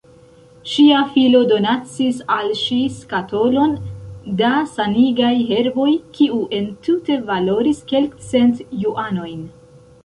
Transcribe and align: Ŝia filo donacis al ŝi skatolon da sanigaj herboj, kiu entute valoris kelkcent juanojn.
Ŝia 0.69 1.01
filo 1.09 1.41
donacis 1.51 2.21
al 2.37 2.49
ŝi 2.63 2.77
skatolon 3.01 3.75
da 4.41 4.49
sanigaj 4.73 5.31
herboj, 5.53 5.89
kiu 6.17 6.41
entute 6.63 7.21
valoris 7.31 7.87
kelkcent 7.95 8.67
juanojn. 8.85 9.49